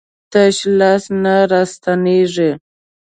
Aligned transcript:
تش 0.31 0.57
لاس 0.77 1.03
نه 1.23 1.35
راستنېږي. 1.51 2.51